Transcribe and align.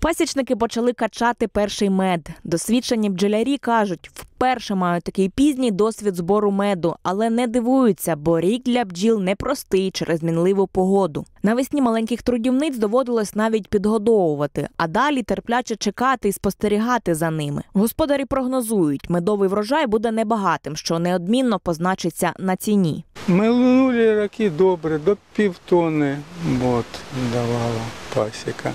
Пасічники 0.00 0.56
почали 0.56 0.92
качати 0.92 1.48
перший 1.48 1.90
мед. 1.90 2.28
Досвідчені 2.44 3.10
бджолярі 3.10 3.58
кажуть, 3.58 4.10
вперше 4.14 4.74
мають 4.74 5.04
такий 5.04 5.28
пізній 5.28 5.70
досвід 5.70 6.16
збору 6.16 6.50
меду, 6.50 6.96
але 7.02 7.30
не 7.30 7.46
дивуються, 7.46 8.16
бо 8.16 8.40
рік 8.40 8.62
для 8.62 8.84
бджіл 8.84 9.20
непростий 9.20 9.90
через 9.90 10.22
мінливу 10.22 10.66
погоду. 10.66 11.24
Навесні 11.42 11.82
маленьких 11.82 12.22
трудівниць 12.22 12.78
доводилось 12.78 13.34
навіть 13.34 13.68
підгодовувати, 13.68 14.68
а 14.76 14.86
далі 14.86 15.22
терпляче 15.22 15.76
чекати 15.76 16.28
і 16.28 16.32
спостерігати 16.32 17.14
за 17.14 17.30
ними. 17.30 17.62
Господарі 17.72 18.24
прогнозують, 18.24 19.10
медовий 19.10 19.48
врожай 19.48 19.86
буде 19.86 20.10
небагатим, 20.10 20.76
що 20.76 20.98
неодмінно 20.98 21.58
позначиться 21.58 22.32
на 22.38 22.56
ціні. 22.56 23.04
Минулі 23.28 24.14
роки 24.14 24.50
добре, 24.50 24.98
до 24.98 25.16
півтони 25.34 26.18
от, 26.64 26.86
давала 27.32 27.82
пасіка 28.14 28.72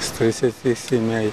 з 0.00 0.08
30 0.10 0.54
сімей. 0.78 1.32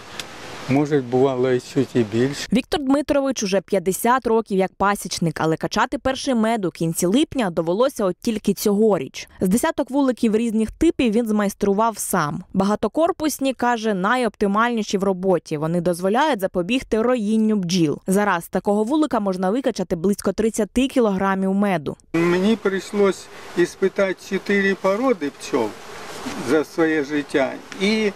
Може, 0.70 1.02
бувало 1.02 1.52
і 1.52 1.60
чуть 1.60 1.96
і 1.96 2.00
більше. 2.00 2.48
Віктор 2.54 2.82
Дмитрович 2.82 3.44
уже 3.44 3.62
50 3.62 4.28
років 4.28 4.58
як 4.58 4.74
пасічник, 4.74 5.42
але 5.42 5.58
качати 5.58 5.98
перший 5.98 6.36
мед 6.36 6.66
у 6.66 6.72
кінці 6.72 7.06
липня 7.06 7.50
довелося 7.50 8.06
от 8.06 8.16
тільки 8.22 8.54
цьогоріч. 8.54 9.30
З 9.42 9.48
десяток 9.48 9.90
вуликів 9.90 10.36
різних 10.36 10.72
типів 10.72 11.12
він 11.12 11.28
змайстрував 11.28 11.98
сам. 11.98 12.44
Багатокорпусні 12.54 13.54
каже, 13.54 13.94
найоптимальніші 13.94 14.98
в 14.98 15.04
роботі. 15.04 15.58
Вони 15.58 15.82
дозволяють 15.82 16.40
запобігти 16.40 17.02
роїнню 17.02 17.56
бджіл. 17.56 18.00
Зараз 18.08 18.48
такого 18.48 18.84
вулика 18.84 19.20
можна 19.20 19.50
викачати 19.50 19.96
близько 19.96 20.34
30 20.34 20.70
кілограмів 20.70 21.54
меду. 21.54 21.98
Мені 22.14 22.56
прийшлось 22.56 23.26
іспитати 23.58 24.16
чотири 24.30 24.76
породи 24.76 25.32
пчол 25.40 25.68
за 26.50 26.64
своє 26.64 27.04
життя. 27.04 27.54
І 27.82 28.12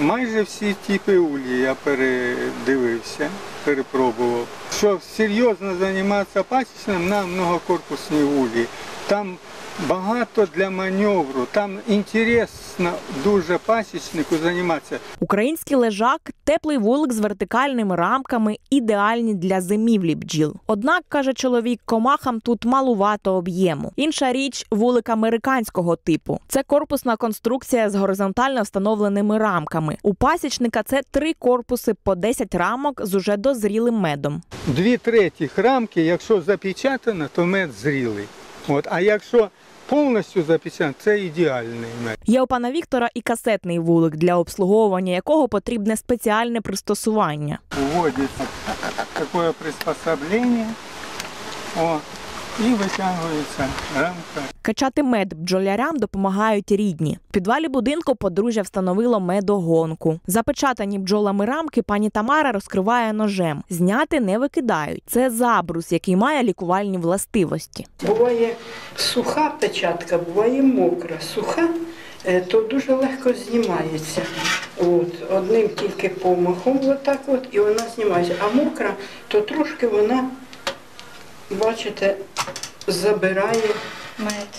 майже 0.00 0.42
всі 0.42 0.74
типи 0.86 1.16
ульї 1.18 1.58
я 1.58 1.74
передивився, 1.74 3.30
перепробував. 3.64 4.46
Щоб 4.78 5.00
серйозно 5.16 5.74
займатися 5.76 6.42
пасічним 6.42 7.08
на 7.08 7.22
многокорпусні 7.22 8.22
ульї, 8.22 8.66
там 9.06 9.36
багато 9.88 10.48
для 10.54 10.70
маневру, 10.70 11.46
там 11.52 11.78
інтересно 11.88 12.92
дуже 13.24 13.58
пасічнику 13.58 14.36
займатися. 14.36 14.98
Український 15.20 15.76
лежак 15.76 16.20
теплий 16.44 16.78
вулик 16.78 17.12
з 17.12 17.18
вертикальними 17.18 17.96
рамками, 17.96 18.56
ідеальні 18.70 19.34
для 19.34 19.60
зимівлі 19.60 20.14
бджіл. 20.14 20.54
Однак, 20.66 21.02
каже 21.08 21.32
чоловік, 21.32 21.80
комахам 21.84 22.40
тут 22.40 22.64
малувато 22.64 23.34
об'єму. 23.34 23.92
Інша 23.96 24.32
річ 24.32 24.66
вулик 24.70 25.08
американського 25.08 25.96
типу. 25.96 26.40
Це 26.48 26.62
корпусна 26.62 27.16
конструкція 27.16 27.90
з 27.90 27.94
горизонтально 27.94 28.62
встановленими 28.62 29.38
рамками. 29.38 29.96
У 30.02 30.14
пасічника 30.14 30.82
це 30.82 31.00
три 31.10 31.32
корпуси 31.32 31.94
по 31.94 32.14
10 32.14 32.54
рамок 32.54 33.06
з 33.06 33.14
уже 33.14 33.36
дозрілим 33.36 33.94
медом. 33.94 34.42
Дві 34.66 34.96
третіх 34.96 35.58
рамки, 35.58 36.02
якщо 36.02 36.40
запечатано, 36.40 37.28
то 37.34 37.44
мед 37.44 37.72
зрілий. 37.72 38.24
От, 38.68 38.86
а 38.90 39.00
якщо 39.00 39.50
повністю 39.86 40.42
запечатано, 40.42 40.94
це 40.98 41.20
ідеальний 41.20 41.90
мед. 42.04 42.18
Є 42.26 42.42
у 42.42 42.46
пана 42.46 42.70
Віктора 42.70 43.08
і 43.14 43.20
касетний 43.20 43.78
вулик, 43.78 44.16
для 44.16 44.36
обслуговування 44.36 45.12
якого 45.12 45.48
потрібне 45.48 45.96
спеціальне 45.96 46.60
пристосування. 46.60 47.58
Вводиться 47.94 48.44
таке 49.14 49.52
приспособлення, 49.58 50.66
о, 51.80 51.98
і 52.60 52.62
витягується 52.62 53.68
рамка. 53.96 54.52
Качати 54.62 55.02
мед 55.02 55.34
бджолярям 55.34 55.96
допомагають 55.96 56.72
рідні. 56.72 57.18
В 57.30 57.32
підвалі 57.32 57.68
будинку 57.68 58.14
подружжя 58.14 58.62
встановило 58.62 59.20
медогонку. 59.20 60.20
Запечатані 60.26 60.98
бджолами 60.98 61.44
рамки 61.44 61.82
пані 61.82 62.10
Тамара 62.10 62.52
розкриває 62.52 63.12
ножем. 63.12 63.62
Зняти 63.70 64.20
не 64.20 64.38
викидають. 64.38 65.02
Це 65.06 65.30
забрус, 65.30 65.92
який 65.92 66.16
має 66.16 66.42
лікувальні 66.42 66.98
властивості. 66.98 67.86
Буває 68.06 68.54
суха 68.96 69.52
печатка, 69.60 70.18
буває 70.18 70.62
мокра. 70.62 71.20
Суха, 71.34 71.68
е, 72.24 72.40
то 72.40 72.60
дуже 72.60 72.94
легко 72.94 73.32
знімається. 73.32 74.22
От, 74.78 75.30
одним 75.32 75.68
тільки 75.68 76.08
помахом, 76.08 76.80
отак 76.88 77.20
от, 77.26 77.48
і 77.52 77.60
вона 77.60 77.82
знімається. 77.94 78.34
А 78.40 78.56
мокра, 78.56 78.94
то 79.28 79.40
трошки 79.40 79.86
вона, 79.86 80.24
бачите, 81.50 82.16
забирає 82.86 83.62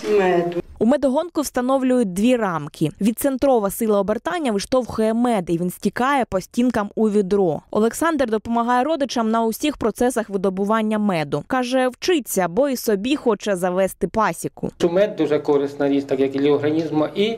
меду. 0.10 0.62
У 0.80 0.86
медогонку 0.86 1.42
встановлюють 1.42 2.14
дві 2.14 2.36
рамки. 2.36 2.92
Відцентрова 3.02 3.70
сила 3.72 4.00
обертання 4.00 4.52
виштовхує 4.52 5.14
мед, 5.14 5.50
і 5.50 5.58
він 5.58 5.70
стікає 5.70 6.26
по 6.26 6.42
стінкам 6.42 6.90
у 6.96 7.10
відро. 7.10 7.62
Олександр 7.72 8.30
допомагає 8.30 8.84
родичам 8.84 9.32
на 9.32 9.44
усіх 9.44 9.78
процесах 9.78 10.30
видобування 10.30 11.00
меду. 11.00 11.44
каже, 11.48 11.88
вчиться, 11.88 12.48
бо 12.48 12.70
і 12.70 12.76
собі 12.76 13.16
хоче 13.16 13.56
завести 13.56 14.08
пасіку. 14.08 14.72
Мед 14.84 15.16
дуже 15.16 15.40
корисна 15.40 15.90
річ, 15.90 16.06
так 16.08 16.20
як 16.20 16.36
і 16.36 16.40
для 16.40 16.52
організму. 16.52 17.08
І 17.16 17.38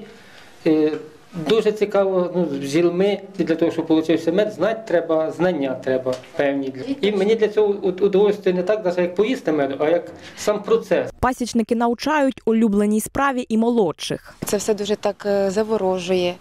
е, 0.67 0.91
дуже 1.33 1.71
цікаво 1.71 2.31
ну, 2.35 2.45
з 2.51 2.57
бджілми, 2.57 3.19
і 3.39 3.43
для 3.43 3.55
того, 3.55 3.71
щоб 3.71 3.87
получився 3.87 4.31
мед, 4.31 4.51
знати 4.53 4.81
треба, 4.87 5.31
знання 5.31 5.75
треба 5.83 6.13
певні. 6.37 6.73
І 7.01 7.11
мені 7.11 7.35
для 7.35 7.47
цього 7.47 7.73
уд- 7.73 8.03
удовольствие 8.03 8.55
не 8.55 8.63
так, 8.63 8.85
навіть 8.85 8.97
як 8.97 9.15
поїсти 9.15 9.51
меду, 9.51 9.75
а 9.79 9.89
як 9.89 10.11
сам 10.37 10.63
процес. 10.63 11.11
Пасічники 11.19 11.75
навчають 11.75 12.41
улюбленій 12.45 13.01
справі 13.01 13.45
і 13.49 13.57
молодших. 13.57 14.33
Це 14.45 14.57
все 14.57 14.73
дуже 14.73 14.95
так 14.95 15.23
е, 15.25 15.51
заворожує, 15.51 16.35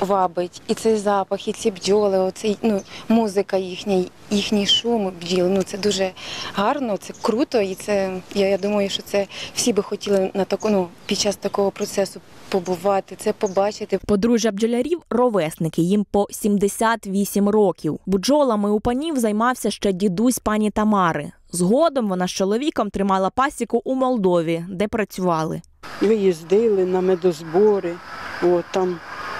вабить. 0.00 0.62
І 0.68 0.74
цей 0.74 0.96
запах, 0.96 1.48
і 1.48 1.52
ці 1.52 1.70
бджоли, 1.70 2.18
оцей, 2.18 2.58
ну, 2.62 2.80
музика 3.08 3.56
їхня, 3.56 4.04
їхній 4.30 4.66
шум 4.66 5.12
бджіл. 5.20 5.46
Ну, 5.46 5.62
це 5.62 5.78
дуже 5.78 6.10
гарно, 6.54 6.96
це 6.96 7.14
круто. 7.22 7.60
І 7.60 7.74
це, 7.74 8.12
я, 8.34 8.48
я 8.48 8.58
думаю, 8.58 8.88
що 8.88 9.02
це 9.02 9.26
всі 9.54 9.72
би 9.72 9.82
хотіли 9.82 10.30
на 10.34 10.44
таку, 10.44 10.68
ну, 10.68 10.88
під 11.06 11.18
час 11.18 11.36
такого 11.36 11.70
процесу 11.70 12.20
побувати, 12.48 13.16
це 13.18 13.32
побачити. 13.32 13.98
Подружжя 14.06 14.50
бджолярів 14.50 15.02
ровесники, 15.10 15.82
їм 15.82 16.06
по 16.10 16.26
78 16.30 17.48
років. 17.48 17.98
Бджолами 18.06 18.70
у 18.70 18.80
панів 18.80 19.18
займався 19.18 19.70
ще 19.70 19.92
дідусь 19.92 20.38
пані 20.38 20.70
Тамари. 20.70 21.32
Згодом 21.52 22.08
вона 22.08 22.28
з 22.28 22.30
чоловіком 22.30 22.90
тримала 22.90 23.30
пасіку 23.30 23.82
у 23.84 23.94
Молдові, 23.94 24.64
де 24.68 24.88
працювали. 24.88 25.62
Ми 26.00 26.14
їздили 26.14 26.84
на 26.84 27.00
медозбори, 27.00 27.94
от, 28.42 28.64
там 28.72 28.96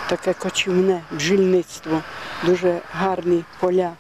таке 0.09 0.32
кочівне 0.32 1.00
бджільництво, 1.12 2.00
дуже 2.44 2.78
гарні 2.92 3.44
поля. 3.60 3.92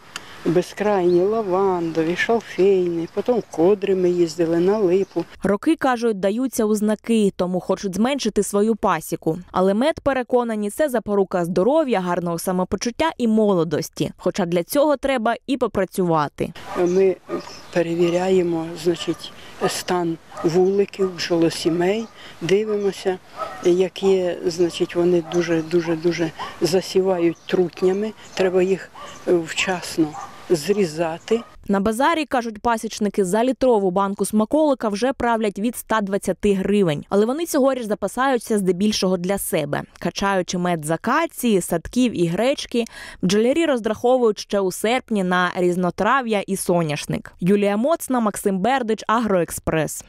Безкрайні, 0.46 1.22
лавандові, 1.22 2.16
шалфейні, 2.16 3.08
потім 3.14 3.42
кодри 3.50 3.94
ми 3.94 4.10
їздили 4.10 4.58
на 4.58 4.78
липу. 4.78 5.24
Роки 5.42 5.76
кажуть, 5.76 6.20
даються 6.20 6.64
у 6.64 6.74
знаки, 6.74 7.32
тому 7.36 7.60
хочуть 7.60 7.94
зменшити 7.94 8.42
свою 8.42 8.76
пасіку. 8.76 9.38
Але 9.52 9.74
мед 9.74 10.00
переконані, 10.00 10.70
це 10.70 10.88
запорука 10.88 11.44
здоров'я, 11.44 12.00
гарного 12.00 12.38
самопочуття 12.38 13.10
і 13.18 13.28
молодості. 13.28 14.12
Хоча 14.16 14.46
для 14.46 14.62
цього 14.62 14.96
треба 14.96 15.34
і 15.46 15.56
попрацювати. 15.56 16.52
Ми 16.78 17.16
перевіряємо 17.72 18.66
значить, 18.82 19.32
стан 19.68 20.18
вуликів, 20.44 21.14
бджолосімей, 21.16 22.06
дивимося, 22.40 23.18
які 23.64 24.36
значить, 24.46 24.96
вони 24.96 25.24
дуже 25.32 25.62
дуже 25.62 25.96
дуже 25.96 26.30
засівають 26.60 27.36
трутнями. 27.46 28.12
Треба 28.34 28.62
їх 28.62 28.90
е, 29.28 29.34
вчасно 29.34 30.06
зрізати. 30.50 31.40
На 31.68 31.80
базарі 31.80 32.24
кажуть 32.24 32.58
пасічники, 32.58 33.24
за 33.24 33.44
літрову 33.44 33.90
банку 33.90 34.24
смаколика 34.24 34.88
вже 34.88 35.12
правлять 35.12 35.58
від 35.58 35.76
120 35.76 36.36
гривень, 36.46 37.04
але 37.08 37.26
вони 37.26 37.46
цьогоріч 37.46 37.84
запасаються 37.84 38.58
здебільшого 38.58 39.16
для 39.16 39.38
себе, 39.38 39.82
качаючи 39.98 40.58
мед 40.58 40.84
з 40.84 40.90
акації, 40.90 41.60
садків 41.60 42.20
і 42.20 42.26
гречки. 42.26 42.84
Бджолярі 43.22 43.66
розраховують 43.66 44.38
ще 44.38 44.60
у 44.60 44.72
серпні 44.72 45.24
на 45.24 45.52
різнотрав'я 45.56 46.40
і 46.40 46.56
соняшник. 46.56 47.32
Юлія 47.40 47.76
Моцна, 47.76 48.20
Максим 48.20 48.58
Бердич, 48.58 49.04
Агроекспрес. 49.06 50.04